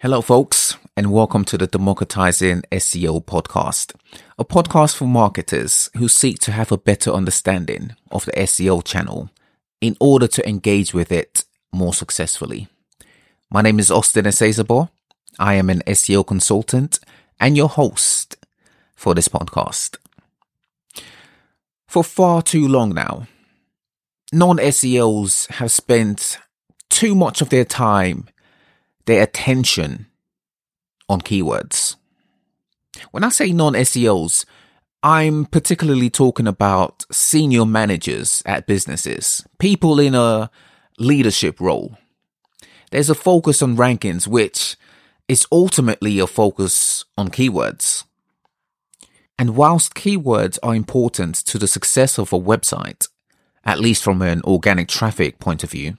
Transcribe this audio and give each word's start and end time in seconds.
Hello, 0.00 0.20
folks, 0.20 0.76
and 0.96 1.10
welcome 1.10 1.44
to 1.46 1.58
the 1.58 1.66
Democratizing 1.66 2.62
SEO 2.70 3.24
podcast, 3.24 3.96
a 4.38 4.44
podcast 4.44 4.94
for 4.94 5.06
marketers 5.06 5.90
who 5.96 6.06
seek 6.06 6.38
to 6.38 6.52
have 6.52 6.70
a 6.70 6.78
better 6.78 7.10
understanding 7.10 7.96
of 8.12 8.24
the 8.24 8.30
SEO 8.30 8.84
channel 8.84 9.28
in 9.80 9.96
order 9.98 10.28
to 10.28 10.48
engage 10.48 10.94
with 10.94 11.10
it 11.10 11.46
more 11.72 11.92
successfully. 11.92 12.68
My 13.50 13.60
name 13.60 13.80
is 13.80 13.90
Austin 13.90 14.24
Esezobor. 14.24 14.88
I 15.36 15.54
am 15.54 15.68
an 15.68 15.80
SEO 15.80 16.24
consultant 16.24 17.00
and 17.40 17.56
your 17.56 17.68
host 17.68 18.36
for 18.94 19.16
this 19.16 19.26
podcast. 19.26 19.96
For 21.88 22.04
far 22.04 22.42
too 22.42 22.68
long 22.68 22.94
now, 22.94 23.26
non 24.32 24.58
SEOs 24.58 25.50
have 25.54 25.72
spent 25.72 26.38
too 26.88 27.16
much 27.16 27.40
of 27.40 27.48
their 27.48 27.64
time 27.64 28.28
their 29.08 29.22
attention 29.22 30.06
on 31.08 31.22
keywords. 31.22 31.96
When 33.10 33.24
I 33.24 33.30
say 33.30 33.52
non 33.52 33.72
SEOs, 33.72 34.44
I'm 35.02 35.46
particularly 35.46 36.10
talking 36.10 36.46
about 36.46 37.06
senior 37.10 37.64
managers 37.64 38.42
at 38.44 38.66
businesses, 38.66 39.46
people 39.58 39.98
in 39.98 40.14
a 40.14 40.50
leadership 40.98 41.58
role. 41.58 41.96
There's 42.90 43.08
a 43.08 43.14
focus 43.14 43.62
on 43.62 43.76
rankings, 43.76 44.26
which 44.26 44.76
is 45.26 45.46
ultimately 45.50 46.18
a 46.18 46.26
focus 46.26 47.04
on 47.16 47.30
keywords. 47.30 48.04
And 49.38 49.56
whilst 49.56 49.94
keywords 49.94 50.58
are 50.62 50.74
important 50.74 51.36
to 51.46 51.58
the 51.58 51.68
success 51.68 52.18
of 52.18 52.32
a 52.32 52.40
website, 52.40 53.08
at 53.64 53.80
least 53.80 54.02
from 54.02 54.20
an 54.20 54.42
organic 54.44 54.88
traffic 54.88 55.38
point 55.38 55.64
of 55.64 55.70
view, 55.70 55.96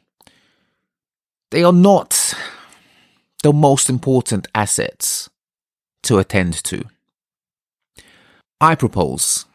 they 1.51 1.63
are 1.63 1.73
not 1.73 2.35
the 3.43 3.53
most 3.53 3.89
important 3.89 4.47
assets 4.53 5.29
to 6.03 6.17
attend 6.17 6.53
to. 6.65 6.83
I 8.61 8.75
propose 8.75 9.45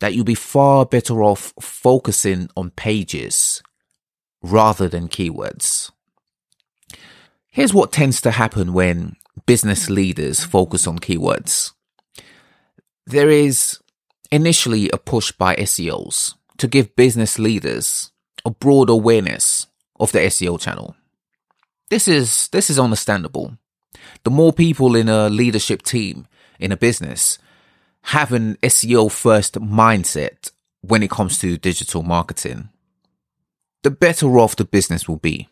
that 0.00 0.14
you 0.14 0.24
be 0.24 0.34
far 0.34 0.86
better 0.86 1.22
off 1.22 1.52
focusing 1.60 2.48
on 2.56 2.70
pages 2.70 3.62
rather 4.42 4.88
than 4.88 5.08
keywords. 5.08 5.90
Here's 7.48 7.74
what 7.74 7.92
tends 7.92 8.20
to 8.22 8.30
happen 8.32 8.72
when 8.72 9.16
business 9.46 9.88
leaders 9.90 10.44
focus 10.44 10.86
on 10.86 10.98
keywords. 10.98 11.72
There 13.06 13.30
is 13.30 13.78
initially 14.30 14.90
a 14.90 14.98
push 14.98 15.32
by 15.32 15.56
SEOs 15.56 16.34
to 16.58 16.68
give 16.68 16.96
business 16.96 17.38
leaders 17.38 18.10
a 18.44 18.50
broad 18.50 18.90
awareness 18.90 19.66
of 19.98 20.12
the 20.12 20.20
SEO 20.20 20.60
channel. 20.60 20.96
This 21.88 22.08
is, 22.08 22.48
this 22.48 22.68
is 22.68 22.78
understandable. 22.78 23.56
The 24.24 24.30
more 24.30 24.52
people 24.52 24.96
in 24.96 25.08
a 25.08 25.28
leadership 25.28 25.82
team 25.82 26.26
in 26.58 26.72
a 26.72 26.76
business 26.76 27.38
have 28.02 28.32
an 28.32 28.56
SEO 28.56 29.10
first 29.10 29.54
mindset 29.54 30.50
when 30.80 31.02
it 31.02 31.10
comes 31.10 31.38
to 31.38 31.56
digital 31.56 32.02
marketing, 32.02 32.68
the 33.82 33.90
better 33.90 34.38
off 34.38 34.56
the 34.56 34.64
business 34.64 35.08
will 35.08 35.16
be 35.16 35.48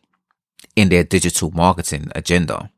in 0.74 0.88
their 0.88 1.04
digital 1.04 1.50
marketing 1.52 2.10
agenda. 2.14 2.70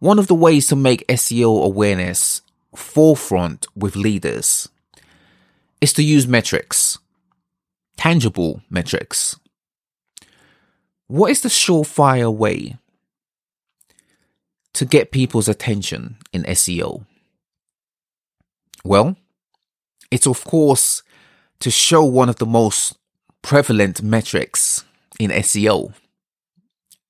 One 0.00 0.18
of 0.18 0.26
the 0.26 0.34
ways 0.34 0.66
to 0.68 0.76
make 0.76 1.06
SEO 1.08 1.64
awareness 1.64 2.42
forefront 2.74 3.66
with 3.76 3.96
leaders 3.96 4.68
is 5.80 5.92
to 5.92 6.02
use 6.02 6.26
metrics, 6.26 6.98
tangible 7.96 8.62
metrics 8.70 9.38
what 11.10 11.32
is 11.32 11.40
the 11.40 11.48
surefire 11.48 12.32
way 12.32 12.76
to 14.74 14.84
get 14.84 15.10
people's 15.10 15.48
attention 15.48 16.16
in 16.32 16.44
SEO? 16.44 17.04
Well, 18.84 19.16
it's 20.12 20.28
of 20.28 20.44
course 20.44 21.02
to 21.58 21.70
show 21.70 22.04
one 22.04 22.28
of 22.28 22.36
the 22.36 22.46
most 22.46 22.96
prevalent 23.42 24.02
metrics 24.02 24.84
in 25.18 25.32
SEO, 25.32 25.94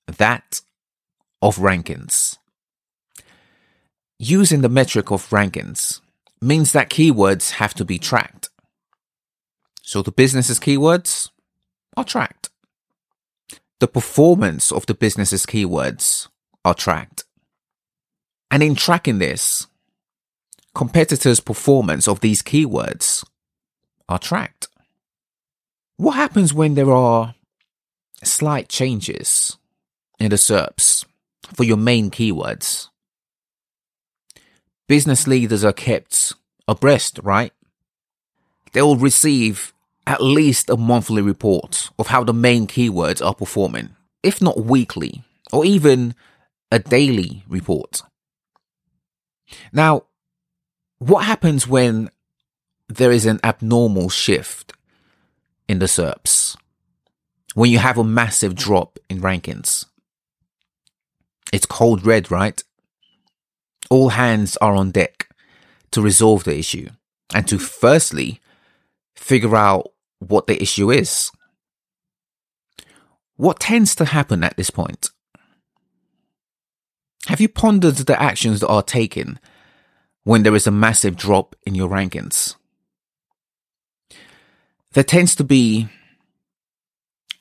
that 0.06 0.62
of 1.42 1.56
rankings. 1.56 2.38
Using 4.18 4.62
the 4.62 4.70
metric 4.70 5.10
of 5.10 5.28
rankings 5.28 6.00
means 6.40 6.72
that 6.72 6.88
keywords 6.88 7.52
have 7.52 7.74
to 7.74 7.84
be 7.84 7.98
tracked. 7.98 8.48
So 9.82 10.00
the 10.00 10.12
business's 10.12 10.58
keywords 10.58 11.28
are 11.98 12.04
tracked 12.04 12.49
the 13.80 13.88
performance 13.88 14.70
of 14.70 14.86
the 14.86 14.94
business's 14.94 15.46
keywords 15.46 16.28
are 16.64 16.74
tracked. 16.74 17.24
And 18.50 18.62
in 18.62 18.74
tracking 18.74 19.18
this, 19.18 19.66
competitors' 20.74 21.40
performance 21.40 22.06
of 22.06 22.20
these 22.20 22.42
keywords 22.42 23.24
are 24.08 24.18
tracked. 24.18 24.68
What 25.96 26.12
happens 26.12 26.52
when 26.52 26.74
there 26.74 26.92
are 26.92 27.34
slight 28.22 28.68
changes 28.68 29.56
in 30.18 30.30
the 30.30 30.36
SERPs 30.36 31.06
for 31.54 31.64
your 31.64 31.76
main 31.76 32.10
keywords? 32.10 32.88
Business 34.88 35.26
leaders 35.26 35.64
are 35.64 35.72
kept 35.72 36.34
abreast, 36.68 37.20
right? 37.22 37.52
They'll 38.72 38.96
receive 38.96 39.72
at 40.10 40.20
least 40.20 40.68
a 40.68 40.76
monthly 40.76 41.22
report 41.22 41.88
of 41.96 42.08
how 42.08 42.24
the 42.24 42.32
main 42.32 42.66
keywords 42.66 43.24
are 43.24 43.32
performing, 43.32 43.90
if 44.24 44.42
not 44.42 44.64
weekly, 44.64 45.22
or 45.52 45.64
even 45.64 46.16
a 46.72 46.80
daily 46.80 47.44
report. 47.48 48.02
Now, 49.72 50.02
what 50.98 51.26
happens 51.26 51.68
when 51.68 52.10
there 52.88 53.12
is 53.12 53.24
an 53.24 53.38
abnormal 53.44 54.08
shift 54.08 54.72
in 55.68 55.78
the 55.78 55.86
SERPs? 55.86 56.56
When 57.54 57.70
you 57.70 57.78
have 57.78 57.96
a 57.96 58.02
massive 58.02 58.56
drop 58.56 58.98
in 59.08 59.20
rankings? 59.20 59.86
It's 61.52 61.66
cold 61.66 62.04
red, 62.04 62.32
right? 62.32 62.60
All 63.90 64.08
hands 64.08 64.56
are 64.56 64.74
on 64.74 64.90
deck 64.90 65.28
to 65.92 66.02
resolve 66.02 66.42
the 66.42 66.58
issue 66.58 66.88
and 67.32 67.46
to 67.46 67.60
firstly 67.60 68.40
figure 69.14 69.54
out 69.54 69.92
what 70.20 70.46
the 70.46 70.62
issue 70.62 70.90
is. 70.90 71.32
What 73.36 73.58
tends 73.58 73.94
to 73.96 74.04
happen 74.04 74.44
at 74.44 74.56
this 74.56 74.70
point? 74.70 75.10
Have 77.26 77.40
you 77.40 77.48
pondered 77.48 77.96
the 77.96 78.20
actions 78.20 78.60
that 78.60 78.68
are 78.68 78.82
taken 78.82 79.38
when 80.24 80.42
there 80.42 80.54
is 80.54 80.66
a 80.66 80.70
massive 80.70 81.16
drop 81.16 81.56
in 81.66 81.74
your 81.74 81.88
rankings? 81.88 82.54
There 84.92 85.04
tends 85.04 85.34
to 85.36 85.44
be 85.44 85.88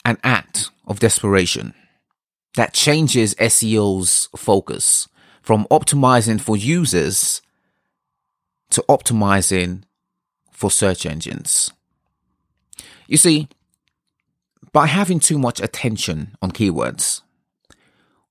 an 0.06 0.18
act 0.24 0.70
of 0.88 1.00
desperation 1.00 1.74
that 2.56 2.74
changes 2.74 3.36
SEO's 3.36 4.30
focus 4.36 5.08
from 5.42 5.66
optimizing 5.72 6.40
for 6.40 6.56
users 6.56 7.42
to 8.70 8.84
optimizing 8.88 9.84
for 10.52 10.70
search 10.70 11.06
engines. 11.06 11.72
You 13.10 13.18
see, 13.18 13.48
by 14.72 14.86
having 14.86 15.20
too 15.20 15.40
much 15.40 15.60
attention 15.60 16.38
on 16.44 16.52
keywords, 16.52 17.22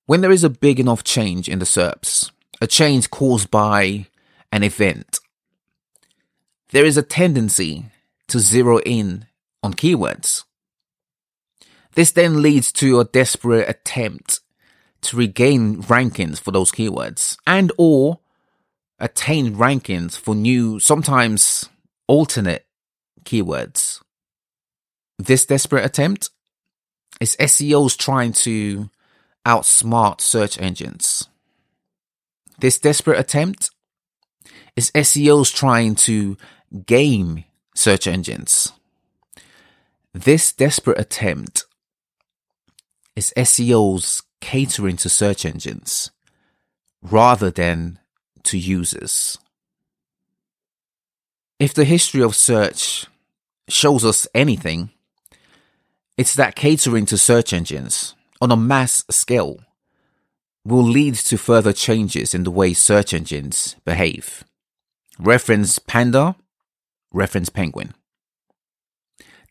when 0.06 0.21
there 0.21 0.31
is 0.31 0.44
a 0.44 0.49
big 0.49 0.78
enough 0.78 1.03
change 1.03 1.49
in 1.49 1.59
the 1.59 1.65
SERPs, 1.65 2.31
a 2.61 2.69
change 2.69 3.11
caused 3.11 3.50
by 3.50 4.06
an 4.53 4.62
event, 4.62 5.19
there 6.71 6.84
is 6.84 6.97
a 6.97 7.03
tendency 7.03 7.87
to 8.28 8.38
zero 8.38 8.78
in 8.78 9.27
on 9.65 9.75
keywords. 9.75 10.44
This 11.97 12.12
then 12.12 12.41
leads 12.41 12.71
to 12.75 13.00
a 13.00 13.05
desperate 13.05 13.69
attempt 13.69 14.38
to 15.00 15.17
regain 15.17 15.83
rankings 15.83 16.38
for 16.38 16.52
those 16.52 16.70
keywords 16.70 17.37
and 17.49 17.73
or 17.79 18.20
attain 19.00 19.56
rankings 19.56 20.17
for 20.17 20.37
new, 20.37 20.79
sometimes 20.79 21.69
alternate 22.06 22.64
keywords 23.25 24.02
this 25.19 25.44
desperate 25.44 25.85
attempt 25.85 26.31
is 27.20 27.37
SEOs 27.41 27.97
trying 27.97 28.32
to 28.32 28.91
outsmart 29.44 30.20
search 30.20 30.61
engines. 30.61 31.29
This 32.59 32.79
desperate 32.79 33.19
attempt 33.19 33.70
is 34.76 34.91
SEOs 34.93 35.55
trying 35.55 35.94
to 35.97 36.37
game 36.87 37.44
search 37.75 38.06
engines. 38.06 38.73
This 40.12 40.53
desperate 40.53 40.99
attempt 40.99 41.64
is 43.17 43.32
SEOs 43.37 44.23
catering 44.41 44.97
to 44.97 45.09
search 45.09 45.44
engines 45.44 46.11
rather 47.03 47.50
than 47.50 47.99
to 48.44 48.59
users. 48.59 49.38
If 51.59 51.75
the 51.75 51.85
history 51.85 52.23
of 52.23 52.37
search 52.37 53.06
shows 53.69 54.05
us 54.05 54.29
anything, 54.35 54.91
it's 56.19 56.35
that 56.35 56.56
catering 56.56 57.06
to 57.06 57.17
search 57.17 57.53
engines 57.53 58.17
on 58.41 58.50
a 58.50 58.56
mass 58.56 59.05
scale 59.09 59.61
will 60.65 60.82
lead 60.82 61.15
to 61.15 61.38
further 61.38 61.73
changes 61.73 62.35
in 62.35 62.43
the 62.43 62.50
way 62.50 62.75
search 62.75 63.15
engines 63.15 63.76
behave. 63.85 64.44
Reference 65.19 65.79
Panda, 65.79 66.35
reference 67.12 67.49
Penguin. 67.49 67.94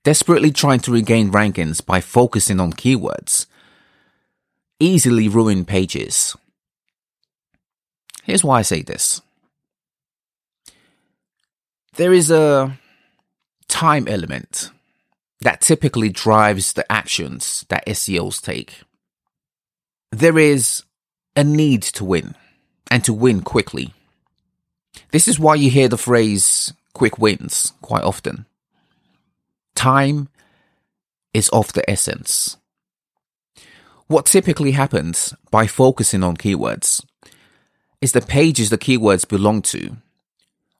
Desperately 0.03 0.51
trying 0.51 0.81
to 0.81 0.91
regain 0.91 1.31
rankings 1.31 1.83
by 1.83 2.01
focusing 2.01 2.59
on 2.59 2.73
keywords 2.73 3.47
easily 4.79 5.27
ruin 5.27 5.65
pages. 5.65 6.35
Here's 8.23 8.43
why 8.43 8.59
I 8.59 8.61
say 8.61 8.81
this. 8.81 9.21
There 11.95 12.13
is 12.13 12.29
a 12.29 12.77
time 13.67 14.07
element 14.07 14.69
that 15.41 15.61
typically 15.61 16.09
drives 16.09 16.73
the 16.73 16.89
actions 16.91 17.65
that 17.69 17.85
SEOs 17.85 18.41
take. 18.41 18.81
There 20.11 20.37
is 20.37 20.83
a 21.35 21.43
need 21.43 21.83
to 21.83 22.05
win 22.05 22.35
and 22.89 23.03
to 23.03 23.13
win 23.13 23.41
quickly. 23.41 23.93
This 25.11 25.27
is 25.27 25.39
why 25.39 25.55
you 25.55 25.69
hear 25.69 25.87
the 25.87 25.97
phrase 25.97 26.73
quick 26.93 27.19
wins 27.19 27.73
quite 27.81 28.03
often. 28.03 28.45
Time 29.75 30.29
is 31.33 31.49
of 31.49 31.71
the 31.73 31.87
essence. 31.89 32.57
What 34.07 34.25
typically 34.25 34.71
happens 34.71 35.35
by 35.51 35.67
focusing 35.67 36.23
on 36.23 36.37
keywords 36.37 37.05
is 38.01 38.13
the 38.13 38.21
pages 38.21 38.69
the 38.69 38.77
keywords 38.77 39.27
belong 39.27 39.61
to 39.63 39.97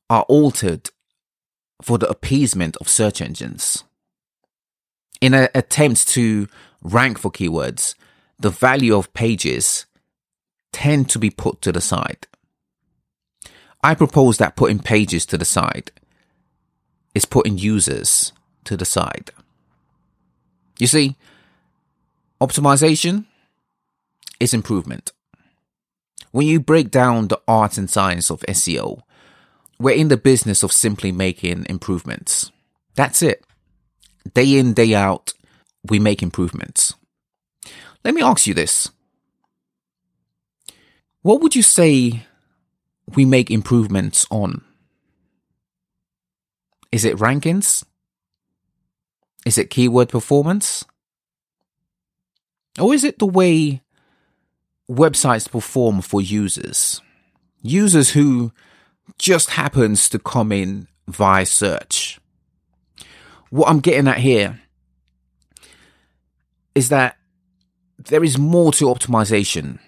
are 0.10 0.24
altered 0.24 0.90
for 1.82 1.98
the 1.98 2.10
appeasement 2.10 2.78
of 2.78 2.88
search 2.88 3.22
engines. 3.22 3.84
In 5.20 5.34
an 5.34 5.50
attempt 5.56 6.08
to 6.10 6.48
rank 6.82 7.18
for 7.18 7.32
keywords, 7.32 7.96
the 8.40 8.50
value 8.50 8.96
of 8.96 9.14
pages 9.14 9.86
tend 10.72 11.10
to 11.10 11.20
be 11.20 11.30
put 11.30 11.62
to 11.64 11.72
the 11.72 11.82
side. 11.82 12.28
I 13.84 13.96
propose 13.96 14.38
that 14.38 14.56
putting 14.56 14.80
pages 14.80 15.26
to 15.28 15.38
the 15.38 15.46
side 15.46 15.92
is 17.16 17.26
putting 17.26 17.58
users 17.58 18.32
to 18.66 18.78
the 18.78 18.86
side. 18.86 19.32
You 20.78 20.88
see, 20.88 21.16
optimization 22.40 23.26
is 24.40 24.54
improvement. 24.54 25.14
When 26.32 26.46
you 26.46 26.60
break 26.60 26.92
down 26.92 27.30
the 27.30 27.42
art 27.48 27.78
and 27.78 27.90
science 27.90 28.30
of 28.30 28.42
SEO, 28.42 29.02
we're 29.80 29.96
in 29.96 30.10
the 30.10 30.18
business 30.18 30.62
of 30.62 30.72
simply 30.72 31.12
making 31.12 31.66
improvements. 31.70 32.52
That's 32.94 33.24
it. 33.24 33.44
Day 34.34 34.58
in, 34.58 34.74
day 34.74 34.94
out, 34.94 35.34
we 35.84 36.00
make 36.00 36.24
improvements. 36.24 36.94
Let 38.04 38.14
me 38.14 38.22
ask 38.22 38.48
you 38.48 38.54
this. 38.54 38.90
What 41.22 41.42
would 41.42 41.56
you 41.56 41.62
say 41.62 42.26
we 43.16 43.26
make 43.26 43.52
improvements 43.52 44.26
on? 44.30 44.64
Is 46.92 47.06
it 47.06 47.18
rankings? 47.18 47.84
Is 49.46 49.58
it 49.58 49.70
keyword 49.70 50.10
performance? 50.10 50.86
Or 52.80 52.94
is 52.94 53.04
it 53.04 53.20
the 53.20 53.26
way 53.26 53.82
websites 54.90 55.50
perform 55.50 56.02
for 56.02 56.22
users? 56.22 57.02
Users 57.62 58.12
who 58.12 58.52
just 59.18 59.52
happens 59.52 60.10
to 60.10 60.20
come 60.20 60.52
in 60.52 60.88
via 61.08 61.46
search. 61.46 62.20
What 63.50 63.70
I'm 63.70 63.80
getting 63.80 64.08
at 64.08 64.18
here 64.18 64.62
is 66.76 66.90
that 66.90 67.18
there 67.98 68.24
is 68.24 68.38
more 68.38 68.72
to 68.74 68.86
optimization 68.86 69.80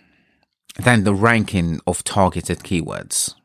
than 0.77 1.03
the 1.03 1.13
ranking 1.13 1.79
of 1.85 2.03
targeted 2.03 2.59
keywords. 2.59 3.35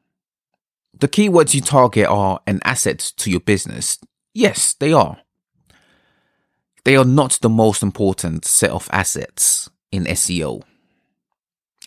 The 0.99 1.09
keywords 1.09 1.55
you 1.55 1.61
target 1.61 2.07
are 2.07 2.41
an 2.47 2.61
asset 2.65 2.99
to 3.17 3.31
your 3.31 3.41
business. 3.41 3.99
Yes, 4.33 4.75
they 4.75 4.93
are. 4.93 5.19
They 6.85 6.97
are 6.97 7.05
not 7.05 7.39
the 7.41 7.49
most 7.49 7.83
important 7.83 8.45
set 8.45 8.71
of 8.71 8.89
assets 8.93 9.69
in 9.91 10.05
SEO. 10.05 10.63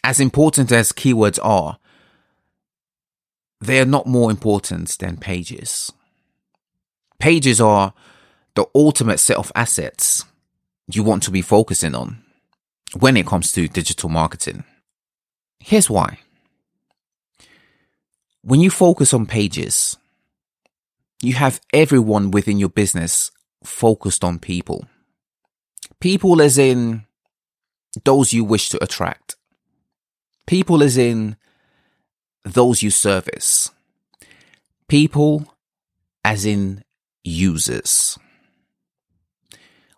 As 0.04 0.20
important 0.20 0.72
as 0.72 0.92
keywords 0.92 1.40
are, 1.42 1.80
they 3.60 3.80
are 3.80 3.86
not 3.86 4.06
more 4.06 4.30
important 4.30 4.98
than 5.00 5.18
pages. 5.18 5.92
Pages 7.20 7.60
are 7.60 7.94
the 8.58 8.66
ultimate 8.74 9.20
set 9.20 9.38
of 9.38 9.52
assets 9.54 10.26
you 10.88 11.04
want 11.04 11.22
to 11.22 11.30
be 11.30 11.44
focusing 11.44 11.94
on 11.94 12.24
when 12.98 13.16
it 13.16 13.28
comes 13.28 13.52
to 13.52 13.68
digital 13.68 14.10
marketing. 14.10 14.64
Here's 15.60 15.92
why. 15.92 16.18
When 18.42 18.60
you 18.60 18.72
focus 18.72 19.14
on 19.14 19.28
pages, 19.28 19.96
you 21.22 21.34
have 21.34 21.62
everyone 21.72 22.32
within 22.32 22.58
your 22.58 22.70
business 22.70 23.30
focused 23.64 24.24
on 24.24 24.40
people. 24.40 24.88
People 26.00 26.42
as 26.42 26.58
in 26.58 27.04
those 28.04 28.34
you 28.34 28.44
wish 28.44 28.70
to 28.70 28.84
attract. 28.84 29.36
People 30.48 30.82
as 30.82 30.98
in 30.98 31.36
those 32.44 32.82
you 32.82 32.90
service. 32.90 33.70
People 34.88 35.54
as 36.26 36.44
in 36.44 36.84
users. 37.24 38.18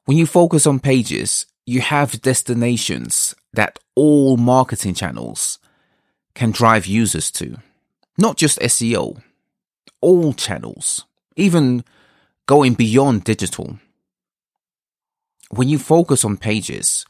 When 0.09 0.17
you 0.17 0.25
focus 0.25 0.65
on 0.65 0.79
pages, 0.79 1.45
you 1.67 1.81
have 1.81 2.23
destinations 2.23 3.35
that 3.53 3.77
all 3.93 4.37
marketing 4.37 4.95
channels 4.95 5.59
can 6.33 6.49
drive 6.49 6.87
users 6.87 7.29
to. 7.33 7.57
Not 8.17 8.35
just 8.35 8.57
SEO, 8.59 9.21
all 10.01 10.33
channels, 10.33 11.05
even 11.35 11.83
going 12.47 12.73
beyond 12.73 13.23
digital. 13.23 13.77
When 15.51 15.69
you 15.69 15.77
focus 15.77 16.25
on 16.25 16.37
pages, 16.37 17.05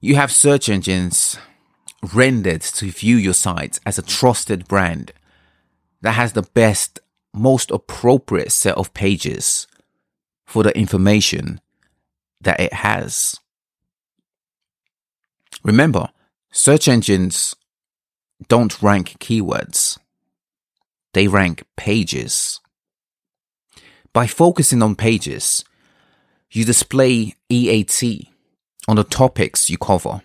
you 0.00 0.16
have 0.16 0.32
search 0.32 0.68
engines 0.68 1.38
rendered 2.12 2.62
to 2.62 2.90
view 2.90 3.14
your 3.14 3.32
site 3.32 3.78
as 3.86 3.96
a 3.96 4.02
trusted 4.02 4.66
brand 4.66 5.12
that 6.00 6.16
has 6.16 6.32
the 6.32 6.42
best, 6.42 6.98
most 7.32 7.70
appropriate 7.70 8.50
set 8.50 8.76
of 8.76 8.92
pages 8.92 9.68
for 10.44 10.64
the 10.64 10.76
information 10.76 11.60
that 12.44 12.60
it 12.60 12.72
has. 12.72 13.38
Remember, 15.62 16.10
search 16.52 16.88
engines 16.88 17.56
don't 18.48 18.82
rank 18.82 19.16
keywords. 19.18 19.98
They 21.12 21.28
rank 21.28 21.64
pages. 21.76 22.60
By 24.12 24.26
focusing 24.26 24.82
on 24.82 24.94
pages, 24.94 25.64
you 26.50 26.64
display 26.64 27.34
EAT 27.48 28.28
on 28.86 28.96
the 28.96 29.04
topics 29.04 29.68
you 29.70 29.78
cover. 29.78 30.22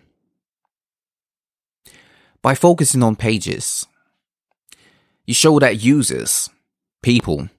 By 2.42 2.56
focusing 2.56 3.04
on 3.04 3.16
pages, 3.16 3.86
you 5.26 5.34
show 5.34 5.60
that 5.60 5.82
users, 5.82 6.50
people, 7.02 7.50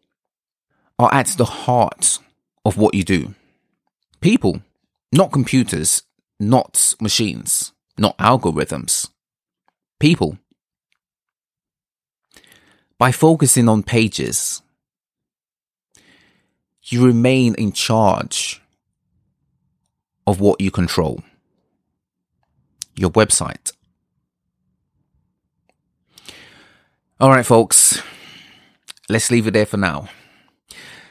are 0.99 1.13
at 1.13 1.29
the 1.29 1.45
heart 1.45 2.19
of 2.65 2.77
what 2.77 2.95
you 2.95 3.05
do. 3.05 3.35
People, 4.21 4.61
not 5.13 5.33
computers, 5.33 6.03
not 6.39 6.95
machines, 7.01 7.73
not 7.97 8.17
algorithms. 8.19 9.09
People. 9.99 10.39
By 12.99 13.13
focusing 13.13 13.67
on 13.67 13.83
pages, 13.83 14.61
you 16.83 17.05
remain 17.05 17.55
in 17.55 17.73
charge 17.73 18.61
of 20.27 20.39
what 20.39 20.61
you 20.61 20.71
control. 20.71 21.23
Your 22.97 23.11
website. 23.11 23.73
All 27.19 27.31
right, 27.31 27.47
folks, 27.47 28.03
let's 29.09 29.31
leave 29.31 29.47
it 29.47 29.53
there 29.53 29.67
for 29.67 29.79
now. 29.79 30.09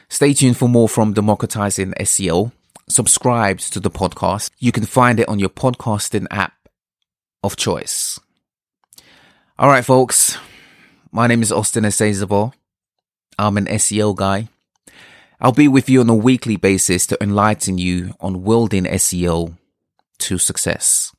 Stay 0.08 0.32
tuned 0.32 0.56
for 0.56 0.68
more 0.68 0.88
from 0.88 1.12
Democratizing 1.12 1.92
SEO. 2.00 2.52
Subscribe 2.90 3.60
to 3.60 3.78
the 3.78 3.90
podcast. 3.90 4.50
You 4.58 4.72
can 4.72 4.84
find 4.84 5.20
it 5.20 5.28
on 5.28 5.38
your 5.38 5.48
podcasting 5.48 6.26
app 6.32 6.68
of 7.44 7.54
choice. 7.54 8.18
All 9.56 9.68
right, 9.68 9.84
folks, 9.84 10.36
my 11.12 11.28
name 11.28 11.40
is 11.40 11.52
Austin 11.52 11.84
Esezobor. 11.84 12.52
I'm 13.38 13.56
an 13.56 13.66
SEO 13.66 14.16
guy. 14.16 14.48
I'll 15.40 15.52
be 15.52 15.68
with 15.68 15.88
you 15.88 16.00
on 16.00 16.10
a 16.10 16.14
weekly 16.16 16.56
basis 16.56 17.06
to 17.06 17.22
enlighten 17.22 17.78
you 17.78 18.14
on 18.18 18.42
wielding 18.42 18.84
SEO 18.84 19.56
to 20.18 20.38
success. 20.38 21.14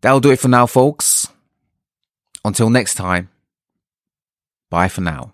That'll 0.00 0.20
do 0.20 0.30
it 0.30 0.38
for 0.38 0.48
now, 0.48 0.66
folks. 0.66 1.26
Until 2.44 2.70
next 2.70 2.94
time. 2.94 3.30
Bye 4.70 4.88
for 4.88 5.00
now. 5.00 5.32